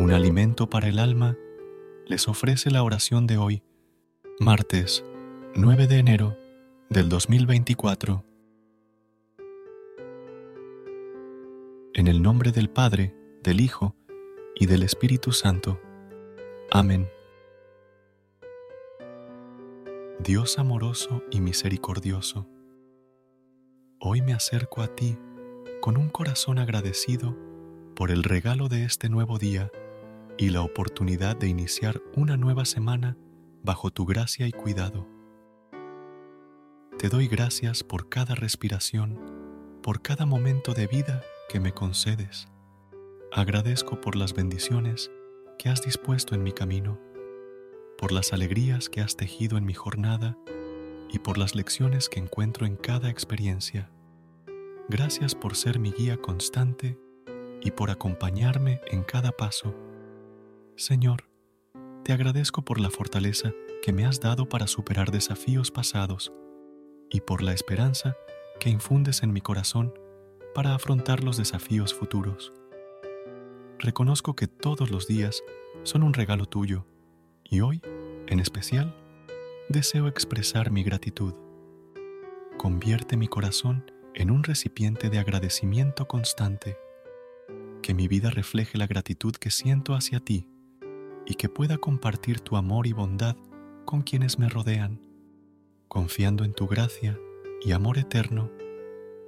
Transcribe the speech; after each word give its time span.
Un 0.00 0.12
alimento 0.12 0.70
para 0.70 0.88
el 0.88 0.98
alma 0.98 1.36
les 2.06 2.26
ofrece 2.26 2.70
la 2.70 2.82
oración 2.82 3.26
de 3.26 3.36
hoy, 3.36 3.62
martes 4.38 5.04
9 5.54 5.86
de 5.88 5.98
enero 5.98 6.38
del 6.88 7.10
2024. 7.10 8.24
En 11.92 12.08
el 12.08 12.22
nombre 12.22 12.50
del 12.50 12.70
Padre, 12.70 13.14
del 13.42 13.60
Hijo 13.60 13.94
y 14.54 14.64
del 14.64 14.84
Espíritu 14.84 15.32
Santo. 15.32 15.78
Amén. 16.70 17.06
Dios 20.20 20.58
amoroso 20.58 21.22
y 21.30 21.42
misericordioso, 21.42 22.48
hoy 23.98 24.22
me 24.22 24.32
acerco 24.32 24.80
a 24.80 24.88
ti 24.88 25.18
con 25.82 25.98
un 25.98 26.08
corazón 26.08 26.58
agradecido 26.58 27.36
por 27.94 28.10
el 28.10 28.22
regalo 28.22 28.70
de 28.70 28.84
este 28.84 29.10
nuevo 29.10 29.38
día 29.38 29.70
y 30.40 30.48
la 30.48 30.62
oportunidad 30.62 31.36
de 31.36 31.48
iniciar 31.48 32.00
una 32.16 32.38
nueva 32.38 32.64
semana 32.64 33.14
bajo 33.62 33.90
tu 33.90 34.06
gracia 34.06 34.46
y 34.46 34.52
cuidado. 34.52 35.06
Te 36.98 37.10
doy 37.10 37.28
gracias 37.28 37.84
por 37.84 38.08
cada 38.08 38.34
respiración, 38.34 39.20
por 39.82 40.00
cada 40.00 40.24
momento 40.24 40.72
de 40.72 40.86
vida 40.86 41.22
que 41.50 41.60
me 41.60 41.72
concedes. 41.72 42.48
Agradezco 43.30 44.00
por 44.00 44.16
las 44.16 44.32
bendiciones 44.32 45.10
que 45.58 45.68
has 45.68 45.82
dispuesto 45.84 46.34
en 46.34 46.42
mi 46.42 46.52
camino, 46.52 46.98
por 47.98 48.10
las 48.10 48.32
alegrías 48.32 48.88
que 48.88 49.02
has 49.02 49.16
tejido 49.16 49.58
en 49.58 49.66
mi 49.66 49.74
jornada 49.74 50.38
y 51.12 51.18
por 51.18 51.36
las 51.36 51.54
lecciones 51.54 52.08
que 52.08 52.18
encuentro 52.18 52.64
en 52.64 52.76
cada 52.76 53.10
experiencia. 53.10 53.90
Gracias 54.88 55.34
por 55.34 55.54
ser 55.54 55.78
mi 55.78 55.92
guía 55.92 56.16
constante 56.16 56.98
y 57.60 57.72
por 57.72 57.90
acompañarme 57.90 58.80
en 58.86 59.02
cada 59.02 59.32
paso. 59.32 59.74
Señor, 60.80 61.24
te 62.04 62.14
agradezco 62.14 62.62
por 62.62 62.80
la 62.80 62.88
fortaleza 62.88 63.52
que 63.82 63.92
me 63.92 64.06
has 64.06 64.18
dado 64.18 64.48
para 64.48 64.66
superar 64.66 65.10
desafíos 65.10 65.70
pasados 65.70 66.32
y 67.10 67.20
por 67.20 67.42
la 67.42 67.52
esperanza 67.52 68.16
que 68.58 68.70
infundes 68.70 69.22
en 69.22 69.30
mi 69.30 69.42
corazón 69.42 69.92
para 70.54 70.74
afrontar 70.74 71.22
los 71.22 71.36
desafíos 71.36 71.92
futuros. 71.92 72.54
Reconozco 73.78 74.34
que 74.34 74.46
todos 74.46 74.90
los 74.90 75.06
días 75.06 75.42
son 75.82 76.02
un 76.02 76.14
regalo 76.14 76.46
tuyo 76.46 76.86
y 77.44 77.60
hoy, 77.60 77.82
en 78.26 78.40
especial, 78.40 78.96
deseo 79.68 80.08
expresar 80.08 80.70
mi 80.70 80.82
gratitud. 80.82 81.34
Convierte 82.56 83.18
mi 83.18 83.28
corazón 83.28 83.84
en 84.14 84.30
un 84.30 84.44
recipiente 84.44 85.10
de 85.10 85.18
agradecimiento 85.18 86.08
constante. 86.08 86.78
Que 87.82 87.92
mi 87.92 88.08
vida 88.08 88.30
refleje 88.30 88.78
la 88.78 88.86
gratitud 88.86 89.36
que 89.36 89.50
siento 89.50 89.92
hacia 89.92 90.20
ti 90.20 90.49
y 91.26 91.34
que 91.34 91.48
pueda 91.48 91.78
compartir 91.78 92.40
tu 92.40 92.56
amor 92.56 92.86
y 92.86 92.92
bondad 92.92 93.36
con 93.84 94.02
quienes 94.02 94.38
me 94.38 94.48
rodean. 94.48 95.00
Confiando 95.88 96.44
en 96.44 96.52
tu 96.52 96.66
gracia 96.66 97.18
y 97.64 97.72
amor 97.72 97.98
eterno, 97.98 98.50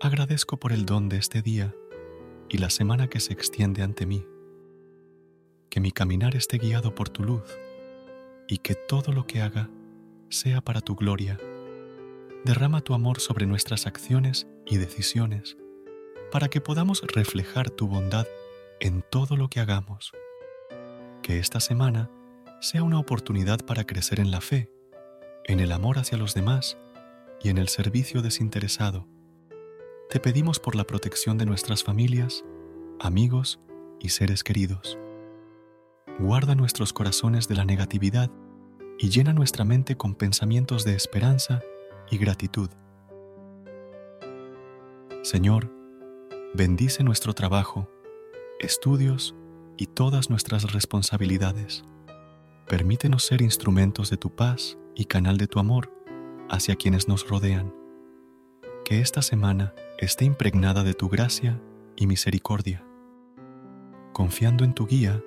agradezco 0.00 0.58
por 0.58 0.72
el 0.72 0.86
don 0.86 1.08
de 1.08 1.18
este 1.18 1.42
día 1.42 1.74
y 2.48 2.58
la 2.58 2.70
semana 2.70 3.08
que 3.08 3.20
se 3.20 3.32
extiende 3.32 3.82
ante 3.82 4.06
mí. 4.06 4.24
Que 5.68 5.80
mi 5.80 5.92
caminar 5.92 6.36
esté 6.36 6.58
guiado 6.58 6.94
por 6.94 7.08
tu 7.08 7.22
luz 7.22 7.44
y 8.48 8.58
que 8.58 8.74
todo 8.74 9.12
lo 9.12 9.26
que 9.26 9.40
haga 9.40 9.70
sea 10.28 10.60
para 10.60 10.80
tu 10.80 10.96
gloria. 10.96 11.38
Derrama 12.44 12.80
tu 12.80 12.94
amor 12.94 13.20
sobre 13.20 13.46
nuestras 13.46 13.86
acciones 13.86 14.46
y 14.66 14.78
decisiones 14.78 15.56
para 16.32 16.48
que 16.48 16.60
podamos 16.60 17.02
reflejar 17.02 17.70
tu 17.70 17.86
bondad 17.86 18.26
en 18.80 19.04
todo 19.10 19.36
lo 19.36 19.48
que 19.48 19.60
hagamos. 19.60 20.12
Que 21.30 21.38
esta 21.38 21.60
semana 21.60 22.10
sea 22.60 22.82
una 22.82 22.98
oportunidad 22.98 23.60
para 23.64 23.84
crecer 23.84 24.18
en 24.18 24.32
la 24.32 24.40
fe, 24.40 24.68
en 25.44 25.60
el 25.60 25.70
amor 25.70 26.00
hacia 26.00 26.18
los 26.18 26.34
demás 26.34 26.76
y 27.40 27.50
en 27.50 27.58
el 27.58 27.68
servicio 27.68 28.20
desinteresado. 28.20 29.06
Te 30.08 30.18
pedimos 30.18 30.58
por 30.58 30.74
la 30.74 30.82
protección 30.82 31.38
de 31.38 31.46
nuestras 31.46 31.84
familias, 31.84 32.44
amigos 32.98 33.60
y 34.00 34.08
seres 34.08 34.42
queridos. 34.42 34.98
Guarda 36.18 36.56
nuestros 36.56 36.92
corazones 36.92 37.46
de 37.46 37.54
la 37.54 37.64
negatividad 37.64 38.28
y 38.98 39.10
llena 39.10 39.32
nuestra 39.32 39.64
mente 39.64 39.96
con 39.96 40.16
pensamientos 40.16 40.84
de 40.84 40.96
esperanza 40.96 41.60
y 42.10 42.18
gratitud. 42.18 42.70
Señor, 45.22 45.70
bendice 46.54 47.04
nuestro 47.04 47.34
trabajo, 47.34 47.88
estudios 48.58 49.36
y 49.80 49.86
todas 49.86 50.28
nuestras 50.28 50.74
responsabilidades. 50.74 51.84
Permítenos 52.68 53.24
ser 53.24 53.40
instrumentos 53.40 54.10
de 54.10 54.18
tu 54.18 54.28
paz 54.28 54.76
y 54.94 55.06
canal 55.06 55.38
de 55.38 55.46
tu 55.46 55.58
amor 55.58 55.90
hacia 56.50 56.76
quienes 56.76 57.08
nos 57.08 57.26
rodean. 57.26 57.74
Que 58.84 59.00
esta 59.00 59.22
semana 59.22 59.72
esté 59.98 60.26
impregnada 60.26 60.84
de 60.84 60.92
tu 60.92 61.08
gracia 61.08 61.58
y 61.96 62.06
misericordia. 62.06 62.84
Confiando 64.12 64.64
en 64.64 64.74
tu 64.74 64.86
guía, 64.86 65.22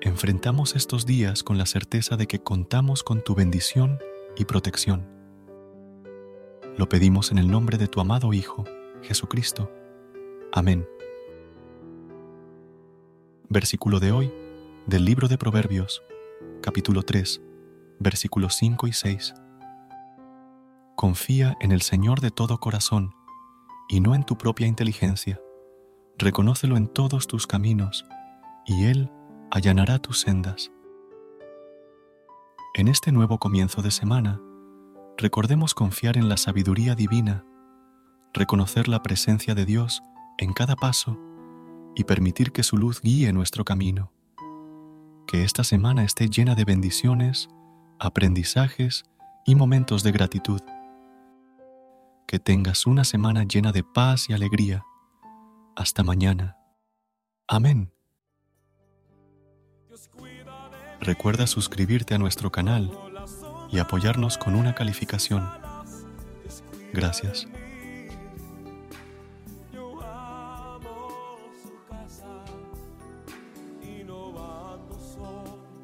enfrentamos 0.00 0.76
estos 0.76 1.04
días 1.04 1.42
con 1.42 1.58
la 1.58 1.66
certeza 1.66 2.16
de 2.16 2.28
que 2.28 2.38
contamos 2.38 3.02
con 3.02 3.24
tu 3.24 3.34
bendición 3.34 3.98
y 4.36 4.44
protección. 4.44 5.08
Lo 6.76 6.88
pedimos 6.88 7.32
en 7.32 7.38
el 7.38 7.50
nombre 7.50 7.78
de 7.78 7.88
tu 7.88 8.00
amado 8.00 8.32
Hijo, 8.32 8.64
Jesucristo. 9.02 9.72
Amén. 10.52 10.86
Versículo 13.50 13.98
de 13.98 14.12
hoy 14.12 14.30
del 14.84 15.06
libro 15.06 15.26
de 15.26 15.38
Proverbios, 15.38 16.02
capítulo 16.60 17.02
3, 17.02 17.40
versículos 17.98 18.54
5 18.56 18.86
y 18.88 18.92
6. 18.92 19.34
Confía 20.96 21.56
en 21.62 21.72
el 21.72 21.80
Señor 21.80 22.20
de 22.20 22.30
todo 22.30 22.60
corazón 22.60 23.14
y 23.88 24.00
no 24.00 24.14
en 24.14 24.24
tu 24.24 24.36
propia 24.36 24.66
inteligencia. 24.66 25.40
Reconócelo 26.18 26.76
en 26.76 26.88
todos 26.88 27.26
tus 27.26 27.46
caminos 27.46 28.04
y 28.66 28.84
Él 28.84 29.10
allanará 29.50 29.98
tus 29.98 30.20
sendas. 30.20 30.70
En 32.74 32.86
este 32.86 33.12
nuevo 33.12 33.38
comienzo 33.38 33.80
de 33.80 33.92
semana, 33.92 34.42
recordemos 35.16 35.72
confiar 35.72 36.18
en 36.18 36.28
la 36.28 36.36
sabiduría 36.36 36.94
divina, 36.94 37.46
reconocer 38.34 38.88
la 38.88 39.02
presencia 39.02 39.54
de 39.54 39.64
Dios 39.64 40.02
en 40.36 40.52
cada 40.52 40.76
paso 40.76 41.18
y 41.98 42.04
permitir 42.04 42.52
que 42.52 42.62
su 42.62 42.76
luz 42.76 43.02
guíe 43.02 43.32
nuestro 43.32 43.64
camino. 43.64 44.12
Que 45.26 45.42
esta 45.42 45.64
semana 45.64 46.04
esté 46.04 46.28
llena 46.28 46.54
de 46.54 46.64
bendiciones, 46.64 47.48
aprendizajes 47.98 49.04
y 49.44 49.56
momentos 49.56 50.04
de 50.04 50.12
gratitud. 50.12 50.60
Que 52.28 52.38
tengas 52.38 52.86
una 52.86 53.02
semana 53.02 53.42
llena 53.42 53.72
de 53.72 53.82
paz 53.82 54.30
y 54.30 54.32
alegría. 54.32 54.84
Hasta 55.74 56.04
mañana. 56.04 56.56
Amén. 57.48 57.92
Recuerda 61.00 61.48
suscribirte 61.48 62.14
a 62.14 62.18
nuestro 62.18 62.52
canal 62.52 62.96
y 63.72 63.80
apoyarnos 63.80 64.38
con 64.38 64.54
una 64.54 64.76
calificación. 64.76 65.50
Gracias. 66.92 67.48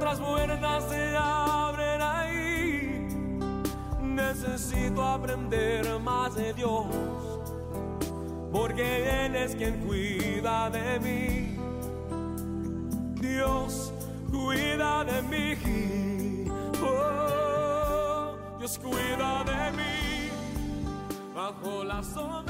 otras 0.00 0.18
puertas 0.18 0.84
se 0.88 1.14
abren 1.14 2.00
ahí. 2.00 3.06
Necesito 4.00 5.04
aprender 5.04 6.00
más 6.00 6.34
de 6.34 6.54
Dios, 6.54 6.86
porque 8.50 9.26
Él 9.26 9.36
es 9.36 9.54
quien 9.54 9.86
cuida 9.86 10.70
de 10.70 11.00
mí. 11.00 11.58
Dios 13.20 13.92
cuida 14.30 15.04
de 15.04 15.20
mí. 15.22 16.50
Oh, 16.82 18.36
Dios 18.58 18.78
cuida 18.78 19.44
de 19.44 19.70
mí 19.76 20.30
bajo 21.34 21.84
la 21.84 22.02
sombra. 22.02 22.49